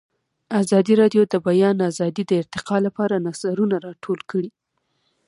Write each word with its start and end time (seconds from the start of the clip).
ازادي 0.61 0.93
راډیو 1.01 1.23
د 1.27 1.29
د 1.33 1.35
بیان 1.47 1.77
آزادي 1.89 2.23
د 2.27 2.31
ارتقا 2.41 2.77
لپاره 2.85 3.23
نظرونه 3.27 3.75
راټول 3.87 4.19
کړي. 4.31 4.49